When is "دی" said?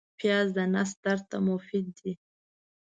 1.99-2.13